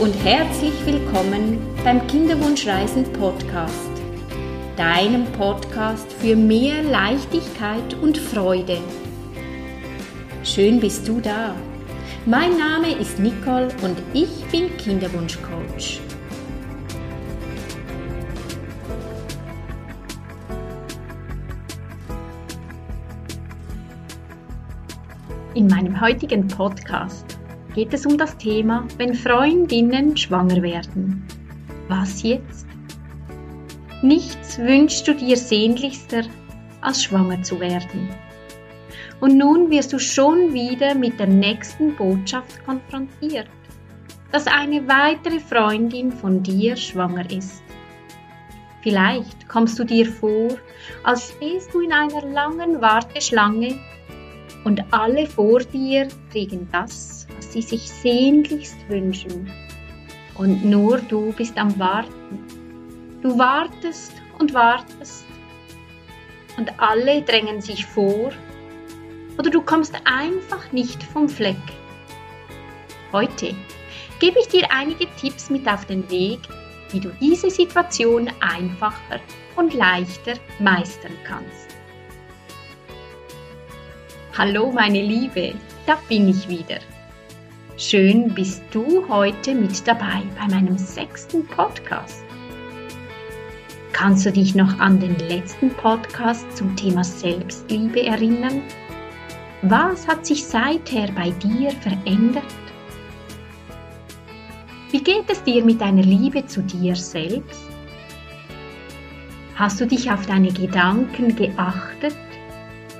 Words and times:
und 0.00 0.14
herzlich 0.24 0.74
willkommen 0.86 1.58
beim 1.84 2.06
Kinderwunschreisen 2.06 3.04
Podcast, 3.12 3.90
deinem 4.76 5.24
Podcast 5.32 6.12
für 6.14 6.34
mehr 6.34 6.82
Leichtigkeit 6.82 7.94
und 8.00 8.16
Freude. 8.16 8.78
Schön 10.44 10.80
bist 10.80 11.06
du 11.06 11.20
da. 11.20 11.54
Mein 12.26 12.56
Name 12.56 12.92
ist 12.98 13.18
Nicole 13.18 13.68
und 13.82 13.98
ich 14.12 14.44
bin 14.50 14.76
Kinderwunschcoach. 14.76 16.00
In 25.54 25.66
meinem 25.66 26.00
heutigen 26.00 26.48
Podcast 26.48 27.38
geht 27.74 27.94
es 27.94 28.06
um 28.06 28.18
das 28.18 28.36
Thema, 28.36 28.86
wenn 28.98 29.14
Freundinnen 29.14 30.16
schwanger 30.16 30.62
werden. 30.62 31.26
Was 31.88 32.22
jetzt? 32.22 32.66
Nichts 34.02 34.58
wünschst 34.58 35.06
du 35.06 35.14
dir 35.14 35.36
sehnlichster, 35.36 36.22
als 36.80 37.04
schwanger 37.04 37.42
zu 37.42 37.60
werden. 37.60 38.08
Und 39.20 39.38
nun 39.38 39.70
wirst 39.70 39.92
du 39.92 39.98
schon 39.98 40.52
wieder 40.52 40.94
mit 40.94 41.20
der 41.20 41.28
nächsten 41.28 41.94
Botschaft 41.94 42.64
konfrontiert, 42.64 43.48
dass 44.32 44.46
eine 44.46 44.86
weitere 44.88 45.38
Freundin 45.38 46.10
von 46.10 46.42
dir 46.42 46.76
schwanger 46.76 47.30
ist. 47.30 47.62
Vielleicht 48.82 49.48
kommst 49.48 49.78
du 49.78 49.84
dir 49.84 50.06
vor, 50.06 50.48
als 51.04 51.32
stehst 51.36 51.72
du 51.72 51.80
in 51.80 51.92
einer 51.92 52.22
langen 52.22 52.80
Warteschlange 52.80 53.78
und 54.64 54.82
alle 54.90 55.26
vor 55.26 55.60
dir 55.60 56.08
kriegen 56.32 56.68
das, 56.72 57.28
sie 57.52 57.62
sich 57.62 57.88
sehnlichst 57.88 58.88
wünschen. 58.88 59.50
Und 60.34 60.64
nur 60.64 60.98
du 60.98 61.32
bist 61.32 61.58
am 61.58 61.78
Warten. 61.78 62.38
Du 63.22 63.38
wartest 63.38 64.12
und 64.38 64.54
wartest 64.54 65.24
und 66.56 66.80
alle 66.80 67.22
drängen 67.22 67.60
sich 67.60 67.86
vor 67.86 68.32
oder 69.38 69.50
du 69.50 69.62
kommst 69.62 69.94
einfach 70.04 70.72
nicht 70.72 71.02
vom 71.02 71.28
Fleck. 71.28 71.56
Heute 73.12 73.54
gebe 74.18 74.40
ich 74.40 74.48
dir 74.48 74.66
einige 74.70 75.06
Tipps 75.20 75.50
mit 75.50 75.68
auf 75.68 75.84
den 75.84 76.08
Weg, 76.10 76.40
wie 76.90 77.00
du 77.00 77.10
diese 77.20 77.50
Situation 77.50 78.30
einfacher 78.40 79.20
und 79.56 79.74
leichter 79.74 80.34
meistern 80.58 81.16
kannst. 81.24 81.76
Hallo 84.36 84.72
meine 84.72 85.02
Liebe, 85.02 85.54
da 85.86 85.98
bin 86.08 86.28
ich 86.28 86.48
wieder. 86.48 86.78
Schön 87.84 88.32
bist 88.32 88.62
du 88.70 89.08
heute 89.08 89.56
mit 89.56 89.88
dabei 89.88 90.22
bei 90.38 90.54
meinem 90.54 90.78
sechsten 90.78 91.44
Podcast. 91.44 92.22
Kannst 93.92 94.24
du 94.24 94.30
dich 94.30 94.54
noch 94.54 94.78
an 94.78 95.00
den 95.00 95.18
letzten 95.18 95.68
Podcast 95.70 96.46
zum 96.56 96.76
Thema 96.76 97.02
Selbstliebe 97.02 98.06
erinnern? 98.06 98.62
Was 99.62 100.06
hat 100.06 100.24
sich 100.24 100.44
seither 100.44 101.10
bei 101.10 101.30
dir 101.30 101.72
verändert? 101.72 102.44
Wie 104.92 105.02
geht 105.02 105.28
es 105.28 105.42
dir 105.42 105.64
mit 105.64 105.80
deiner 105.80 106.04
Liebe 106.04 106.46
zu 106.46 106.62
dir 106.62 106.94
selbst? 106.94 107.64
Hast 109.56 109.80
du 109.80 109.88
dich 109.88 110.08
auf 110.08 110.24
deine 110.26 110.52
Gedanken 110.52 111.34
geachtet, 111.34 112.16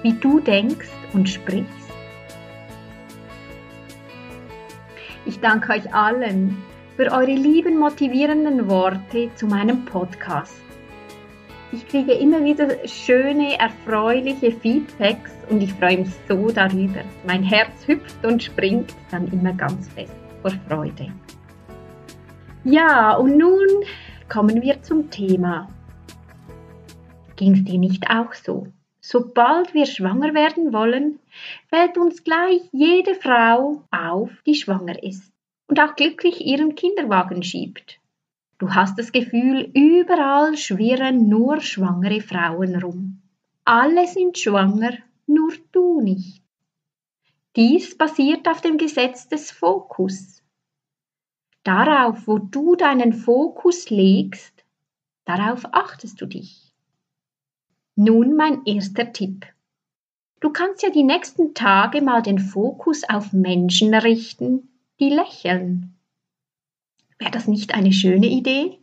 wie 0.03 0.15
du 0.15 0.41
denkst 0.41 0.91
und 1.13 1.29
sprichst. 1.29 1.82
Danke 5.43 5.73
euch 5.73 5.93
allen 5.93 6.57
für 6.97 7.11
eure 7.11 7.35
lieben 7.35 7.79
motivierenden 7.79 8.69
Worte 8.69 9.29
zu 9.35 9.47
meinem 9.47 9.85
Podcast. 9.85 10.63
Ich 11.73 11.89
kriege 11.89 12.13
immer 12.13 12.45
wieder 12.45 12.87
schöne, 12.87 13.59
erfreuliche 13.59 14.53
Feedbacks 14.53 15.33
und 15.51 15.63
ich 15.63 15.73
freue 15.75 15.99
mich 15.99 16.11
so 16.29 16.49
darüber. 16.51 17.01
Mein 17.27 17.43
Herz 17.43 17.89
hüpft 17.89 18.25
und 18.25 18.43
springt 18.43 18.95
dann 19.11 19.27
immer 19.33 19.53
ganz 19.53 19.89
fest 19.89 20.15
vor 20.43 20.53
Freude. 20.69 21.13
Ja, 22.65 23.15
und 23.15 23.37
nun 23.37 23.67
kommen 24.29 24.63
wir 24.63 24.83
zum 24.83 25.11
Thema. 25.11 25.69
Ging 27.37 27.55
es 27.55 27.65
dir 27.65 27.79
nicht 27.79 28.09
auch 28.09 28.35
so? 28.35 28.69
Sobald 29.01 29.75
wir 29.75 29.87
schwanger 29.87 30.35
werden 30.35 30.73
wollen, 30.73 31.19
fällt 31.69 31.99
uns 31.99 32.23
gleich 32.23 32.61
jede 32.71 33.17
Frau 33.17 33.83
auf, 33.91 34.31
die 34.47 34.55
schwanger 34.55 35.03
ist 35.03 35.32
und 35.73 35.81
auch 35.81 35.97
glücklich 35.97 36.45
ihren 36.45 36.75
Kinderwagen 36.75 37.43
schiebt. 37.43 37.99
Du 38.59 38.75
hast 38.75 38.99
das 38.99 39.11
Gefühl, 39.11 39.71
überall 39.73 40.55
schwirren 40.59 41.31
nur 41.31 41.63
schwangere 41.63 42.21
Frauen 42.21 42.77
rum. 42.77 43.23
Alle 43.65 44.07
sind 44.07 44.37
schwanger, 44.37 44.99
nur 45.27 45.51
du 45.73 46.03
nicht. 46.03 46.43
Dies 47.57 47.97
basiert 47.97 48.47
auf 48.49 48.61
dem 48.61 48.77
Gesetz 48.77 49.29
des 49.29 49.51
Fokus. 49.51 50.43
Darauf, 51.65 52.27
wo 52.27 52.37
du 52.37 52.77
deinen 52.77 53.15
Fokus 53.15 53.89
legst, 53.89 54.67
darauf 55.25 55.65
achtest 55.73 56.21
du 56.21 56.27
dich. 56.27 56.71
Nun 57.97 58.37
mein 58.37 58.67
erster 58.67 59.11
Tipp. 59.11 59.47
Du 60.41 60.51
kannst 60.51 60.83
ja 60.83 60.91
die 60.91 61.03
nächsten 61.03 61.55
Tage 61.55 62.03
mal 62.03 62.21
den 62.21 62.41
Fokus 62.41 63.05
auf 63.09 63.33
Menschen 63.33 63.95
richten, 63.95 64.69
die 65.03 65.11
lächeln. 65.11 65.99
Wäre 67.19 67.33
das 67.33 67.49
nicht 67.49 67.75
eine 67.75 67.93
schöne 67.93 68.29
Idee? 68.29 68.79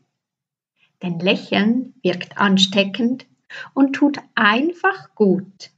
Denn 1.02 1.18
Lächeln 1.19 1.94
wirkt 2.03 2.38
ansteckend 2.38 3.25
und 3.74 3.94
tut 3.94 4.18
einfach 4.35 5.16
gut. 5.16 5.72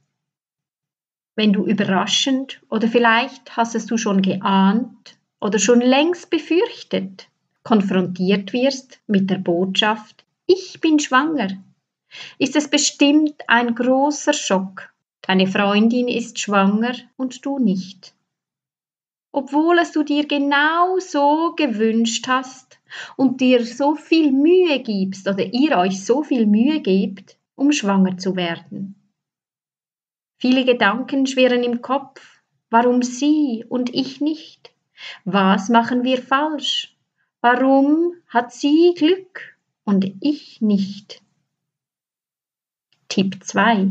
Wenn 1.36 1.52
du 1.52 1.64
überraschend 1.64 2.60
oder 2.68 2.88
vielleicht 2.88 3.56
hast 3.56 3.76
es 3.76 3.86
du 3.86 3.96
schon 3.96 4.20
geahnt 4.20 5.16
oder 5.40 5.60
schon 5.60 5.80
längst 5.80 6.28
befürchtet, 6.28 7.28
konfrontiert 7.62 8.52
wirst 8.52 9.00
mit 9.06 9.30
der 9.30 9.38
Botschaft, 9.38 10.24
ich 10.46 10.80
bin 10.80 10.98
schwanger, 10.98 11.50
ist 12.38 12.56
es 12.56 12.68
bestimmt 12.68 13.42
ein 13.46 13.76
großer 13.76 14.32
Schock. 14.32 14.92
Deine 15.20 15.46
Freundin 15.46 16.08
ist 16.08 16.40
schwanger 16.40 16.96
und 17.16 17.46
du 17.46 17.60
nicht. 17.60 18.12
Obwohl 19.32 19.78
es 19.78 19.92
du 19.92 20.02
dir 20.02 20.26
genau 20.28 20.98
so 20.98 21.54
gewünscht 21.56 22.28
hast 22.28 22.78
und 23.16 23.40
dir 23.40 23.64
so 23.64 23.94
viel 23.94 24.30
Mühe 24.30 24.80
gibst 24.80 25.26
oder 25.26 25.44
ihr 25.44 25.78
euch 25.78 26.04
so 26.04 26.22
viel 26.22 26.46
Mühe 26.46 26.80
gebt, 26.80 27.38
um 27.54 27.72
schwanger 27.72 28.18
zu 28.18 28.36
werden. 28.36 28.94
Viele 30.36 30.64
Gedanken 30.64 31.26
schwirren 31.26 31.62
im 31.62 31.80
Kopf. 31.80 32.42
Warum 32.68 33.02
sie 33.02 33.64
und 33.68 33.94
ich 33.94 34.20
nicht? 34.20 34.72
Was 35.24 35.68
machen 35.68 36.04
wir 36.04 36.20
falsch? 36.20 36.96
Warum 37.40 38.14
hat 38.28 38.52
sie 38.52 38.94
Glück 38.96 39.56
und 39.84 40.12
ich 40.20 40.60
nicht? 40.60 41.22
Tipp 43.08 43.42
2. 43.42 43.90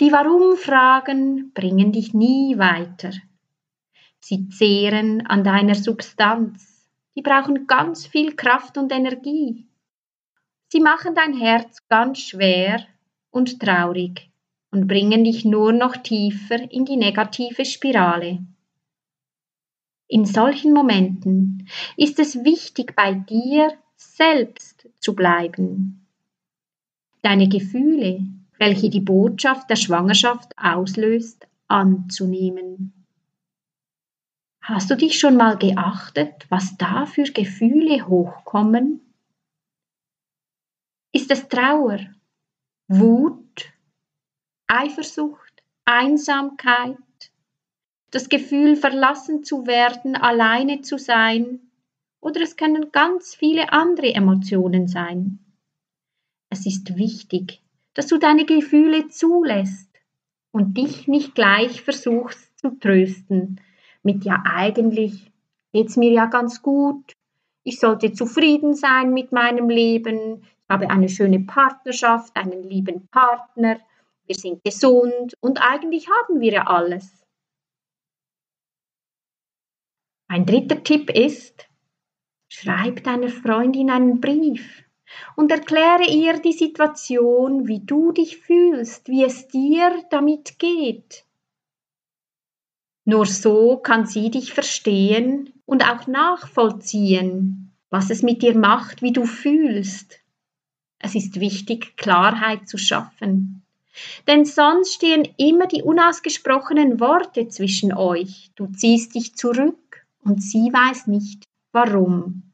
Die 0.00 0.12
Warum-Fragen 0.12 1.52
bringen 1.52 1.92
dich 1.92 2.14
nie 2.14 2.56
weiter. 2.58 3.12
Sie 4.20 4.48
zehren 4.48 5.26
an 5.26 5.44
deiner 5.44 5.74
Substanz. 5.74 6.88
Die 7.16 7.22
brauchen 7.22 7.66
ganz 7.66 8.06
viel 8.06 8.36
Kraft 8.36 8.78
und 8.78 8.92
Energie. 8.92 9.66
Sie 10.68 10.80
machen 10.80 11.14
dein 11.14 11.34
Herz 11.34 11.86
ganz 11.88 12.20
schwer 12.20 12.86
und 13.30 13.58
traurig 13.60 14.30
und 14.70 14.86
bringen 14.86 15.24
dich 15.24 15.44
nur 15.44 15.72
noch 15.72 15.96
tiefer 15.96 16.70
in 16.70 16.84
die 16.84 16.96
negative 16.96 17.64
Spirale. 17.64 18.46
In 20.06 20.24
solchen 20.24 20.72
Momenten 20.72 21.68
ist 21.96 22.18
es 22.18 22.44
wichtig, 22.44 22.94
bei 22.94 23.14
dir 23.14 23.72
selbst 23.96 24.88
zu 25.00 25.14
bleiben 25.14 26.00
deine 27.22 27.48
Gefühle, 27.48 28.20
welche 28.58 28.90
die 28.90 29.00
Botschaft 29.00 29.70
der 29.70 29.76
Schwangerschaft 29.76 30.52
auslöst, 30.56 31.46
anzunehmen. 31.68 32.99
Hast 34.72 34.88
du 34.88 34.96
dich 34.96 35.18
schon 35.18 35.36
mal 35.36 35.58
geachtet, 35.58 36.46
was 36.48 36.76
da 36.76 37.04
für 37.04 37.24
Gefühle 37.24 38.06
hochkommen? 38.06 39.00
Ist 41.12 41.28
es 41.32 41.48
Trauer, 41.48 41.98
Wut, 42.86 43.72
Eifersucht, 44.68 45.64
Einsamkeit, 45.84 46.96
das 48.12 48.28
Gefühl 48.28 48.76
verlassen 48.76 49.42
zu 49.42 49.66
werden, 49.66 50.14
alleine 50.14 50.82
zu 50.82 50.98
sein, 50.98 51.72
oder 52.20 52.40
es 52.40 52.54
können 52.56 52.92
ganz 52.92 53.34
viele 53.34 53.72
andere 53.72 54.14
Emotionen 54.14 54.86
sein. 54.86 55.40
Es 56.48 56.64
ist 56.64 56.96
wichtig, 56.96 57.60
dass 57.94 58.06
du 58.06 58.18
deine 58.18 58.44
Gefühle 58.44 59.08
zulässt 59.08 59.90
und 60.52 60.76
dich 60.76 61.08
nicht 61.08 61.34
gleich 61.34 61.82
versuchst 61.82 62.56
zu 62.60 62.78
trösten 62.78 63.60
mit 64.02 64.24
ja 64.24 64.42
eigentlich 64.46 65.30
geht's 65.72 65.96
mir 65.96 66.10
ja 66.10 66.26
ganz 66.26 66.62
gut. 66.62 67.12
Ich 67.62 67.78
sollte 67.78 68.12
zufrieden 68.12 68.74
sein 68.74 69.12
mit 69.12 69.32
meinem 69.32 69.68
Leben. 69.68 70.42
Ich 70.42 70.70
habe 70.70 70.90
eine 70.90 71.08
schöne 71.08 71.40
Partnerschaft, 71.40 72.36
einen 72.36 72.62
lieben 72.62 73.06
Partner. 73.08 73.80
Wir 74.26 74.34
sind 74.34 74.62
gesund 74.64 75.34
und 75.40 75.60
eigentlich 75.60 76.08
haben 76.08 76.40
wir 76.40 76.52
ja 76.52 76.66
alles. 76.66 77.24
Ein 80.28 80.46
dritter 80.46 80.82
Tipp 80.84 81.10
ist, 81.10 81.68
schreib 82.48 83.02
deiner 83.02 83.28
Freundin 83.28 83.90
einen 83.90 84.20
Brief 84.20 84.84
und 85.34 85.50
erkläre 85.50 86.04
ihr 86.08 86.38
die 86.38 86.52
Situation, 86.52 87.66
wie 87.66 87.80
du 87.80 88.12
dich 88.12 88.38
fühlst, 88.38 89.08
wie 89.08 89.24
es 89.24 89.48
dir 89.48 90.04
damit 90.10 90.58
geht. 90.60 91.24
Nur 93.04 93.26
so 93.26 93.76
kann 93.78 94.06
sie 94.06 94.30
dich 94.30 94.52
verstehen 94.52 95.52
und 95.66 95.84
auch 95.84 96.06
nachvollziehen, 96.06 97.72
was 97.88 98.10
es 98.10 98.22
mit 98.22 98.42
dir 98.42 98.56
macht, 98.56 99.02
wie 99.02 99.12
du 99.12 99.24
fühlst. 99.24 100.20
Es 100.98 101.14
ist 101.14 101.40
wichtig, 101.40 101.96
Klarheit 101.96 102.68
zu 102.68 102.76
schaffen. 102.76 103.62
Denn 104.26 104.44
sonst 104.44 104.94
stehen 104.94 105.26
immer 105.36 105.66
die 105.66 105.82
unausgesprochenen 105.82 107.00
Worte 107.00 107.48
zwischen 107.48 107.92
euch. 107.92 108.50
Du 108.54 108.66
ziehst 108.66 109.14
dich 109.14 109.34
zurück 109.34 110.06
und 110.22 110.42
sie 110.42 110.70
weiß 110.72 111.06
nicht 111.06 111.44
warum. 111.72 112.49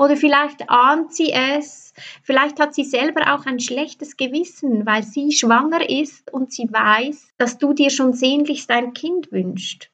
Oder 0.00 0.16
vielleicht 0.16 0.70
ahnt 0.70 1.12
sie 1.12 1.30
es, 1.30 1.92
vielleicht 2.22 2.58
hat 2.58 2.74
sie 2.74 2.84
selber 2.84 3.34
auch 3.34 3.44
ein 3.44 3.60
schlechtes 3.60 4.16
Gewissen, 4.16 4.86
weil 4.86 5.02
sie 5.02 5.30
schwanger 5.30 5.90
ist 5.90 6.32
und 6.32 6.54
sie 6.54 6.72
weiß, 6.72 7.34
dass 7.36 7.58
du 7.58 7.74
dir 7.74 7.90
schon 7.90 8.14
sehnlichst 8.14 8.70
ein 8.70 8.94
Kind 8.94 9.30
wünschst. 9.30 9.90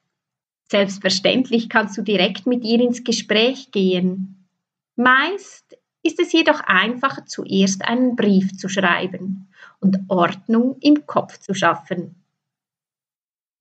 Selbstverständlich 0.70 1.68
kannst 1.68 1.98
du 1.98 2.02
direkt 2.02 2.46
mit 2.46 2.62
ihr 2.62 2.78
ins 2.78 3.02
Gespräch 3.02 3.72
gehen. 3.72 4.46
Meist 4.94 5.76
ist 6.04 6.20
es 6.20 6.30
jedoch 6.30 6.60
einfacher, 6.60 7.26
zuerst 7.26 7.84
einen 7.84 8.14
Brief 8.14 8.56
zu 8.56 8.68
schreiben 8.68 9.48
und 9.80 9.98
Ordnung 10.06 10.76
im 10.82 11.04
Kopf 11.06 11.40
zu 11.40 11.52
schaffen. 11.52 12.14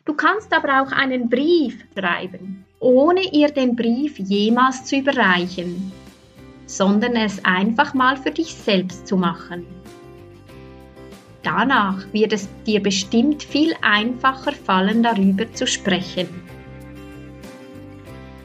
Du 0.06 0.14
kannst 0.14 0.54
aber 0.54 0.84
auch 0.84 0.92
einen 0.92 1.28
Brief 1.28 1.84
schreiben, 1.98 2.66
ohne 2.80 3.34
ihr 3.34 3.50
den 3.50 3.76
Brief 3.76 4.20
jemals 4.20 4.86
zu 4.86 4.98
überreichen 4.98 5.92
sondern 6.66 7.16
es 7.16 7.44
einfach 7.46 7.94
mal 7.94 8.18
für 8.18 8.32
dich 8.32 8.54
selbst 8.56 9.08
zu 9.08 9.18
machen. 9.18 9.66
Danach 11.44 12.12
wird 12.12 12.34
es 12.34 12.50
dir 12.66 12.82
bestimmt 12.82 13.44
viel 13.44 13.76
einfacher 13.82 14.52
fallen, 14.52 15.04
darüber 15.04 15.52
zu 15.54 15.68
sprechen. 15.68 16.28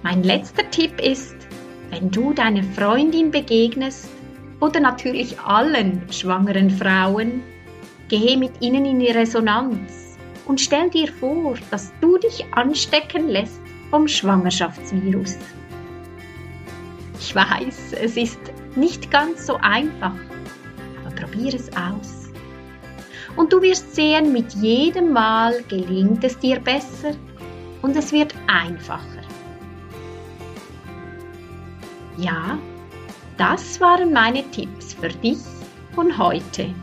Mein 0.03 0.23
letzter 0.23 0.71
Tipp 0.71 1.01
ist, 1.01 1.37
wenn 1.91 2.11
du 2.11 2.33
deiner 2.35 2.63
Freundin 2.63 3.31
begegnest 3.31 4.09
oder 4.61 4.81
natürlich 4.81 5.41
allen 5.41 6.03
schwangeren 6.13 6.71
Frauen, 6.71 7.43
gehe 8.09 8.37
mit 8.37 8.53
ihnen 8.61 8.85
in 8.85 9.01
die 9.01 9.11
Resonanz 9.11 10.19
und 10.47 10.61
stell 10.61 10.91
dir 10.91 11.09
vor, 11.09 11.55
dass 11.71 11.93
du 12.01 12.19
dich 12.19 12.45
anstecken 12.53 13.29
lässt 13.29 13.61
vom 13.91 14.07
Schwangerschaftsvirus. 14.07 15.39
Ich 17.31 17.37
weiß, 17.37 17.93
es 17.93 18.17
ist 18.17 18.41
nicht 18.75 19.09
ganz 19.09 19.47
so 19.47 19.55
einfach, 19.59 20.17
aber 21.01 21.15
probier 21.15 21.55
es 21.55 21.71
aus. 21.77 22.29
Und 23.37 23.53
du 23.53 23.63
wirst 23.63 23.95
sehen, 23.95 24.33
mit 24.33 24.53
jedem 24.55 25.13
Mal 25.13 25.63
gelingt 25.69 26.25
es 26.25 26.37
dir 26.41 26.59
besser 26.59 27.13
und 27.83 27.95
es 27.95 28.11
wird 28.11 28.35
einfacher. 28.49 29.23
Ja, 32.17 32.59
das 33.37 33.81
waren 33.81 34.13
meine 34.13 34.43
Tipps 34.51 34.95
für 34.95 35.11
dich 35.11 35.39
von 35.95 36.19
heute. 36.19 36.75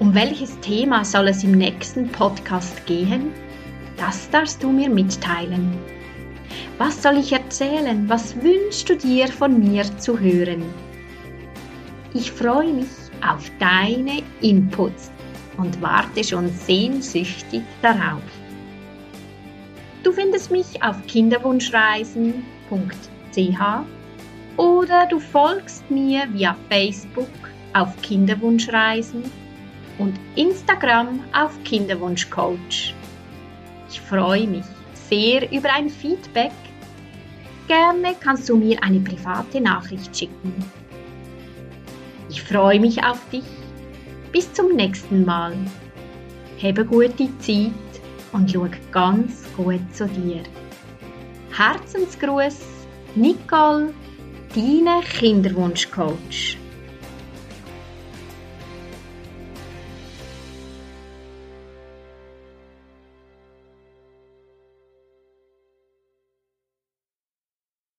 Um 0.00 0.12
welches 0.16 0.58
Thema 0.58 1.04
soll 1.04 1.28
es 1.28 1.44
im 1.44 1.52
nächsten 1.52 2.08
Podcast 2.08 2.84
gehen? 2.86 3.32
Das 3.96 4.28
darfst 4.30 4.60
du 4.64 4.72
mir 4.72 4.90
mitteilen. 4.90 5.78
Was 6.84 7.00
soll 7.00 7.18
ich 7.18 7.32
erzählen? 7.32 8.08
Was 8.08 8.34
wünschst 8.42 8.88
du 8.88 8.96
dir 8.96 9.28
von 9.28 9.56
mir 9.56 9.84
zu 9.98 10.18
hören? 10.18 10.64
Ich 12.12 12.32
freue 12.32 12.72
mich 12.72 12.88
auf 13.24 13.48
deine 13.60 14.20
Inputs 14.40 15.12
und 15.58 15.80
warte 15.80 16.24
schon 16.24 16.48
sehnsüchtig 16.48 17.62
darauf. 17.82 18.24
Du 20.02 20.10
findest 20.10 20.50
mich 20.50 20.82
auf 20.82 20.96
kinderwunschreisen.ch 21.06 22.16
oder 24.56 25.06
du 25.06 25.20
folgst 25.20 25.88
mir 25.88 26.24
via 26.32 26.56
Facebook 26.68 27.30
auf 27.74 27.94
Kinderwunschreisen 28.02 29.22
und 29.98 30.18
Instagram 30.34 31.20
auf 31.32 31.52
Kinderwunschcoach. 31.62 32.92
Ich 33.88 34.00
freue 34.00 34.48
mich 34.48 34.64
sehr 35.08 35.48
über 35.52 35.72
ein 35.72 35.88
Feedback 35.88 36.50
Gerne 37.68 38.14
kannst 38.20 38.48
du 38.48 38.56
mir 38.56 38.82
eine 38.82 39.00
private 39.00 39.60
Nachricht 39.60 40.16
schicken. 40.16 40.52
Ich 42.28 42.42
freue 42.42 42.80
mich 42.80 43.02
auf 43.04 43.20
dich. 43.30 43.44
Bis 44.32 44.52
zum 44.52 44.74
nächsten 44.74 45.24
Mal. 45.24 45.54
Habe 46.62 46.84
gute 46.84 47.28
Zeit 47.38 47.72
und 48.32 48.50
schau 48.50 48.68
ganz 48.90 49.44
gut 49.56 49.80
zu 49.92 50.06
dir. 50.06 50.42
Herzensgruß, 51.56 52.60
Nicole, 53.14 53.92
deine 54.54 55.02
Kinderwunschcoach. 55.02 56.61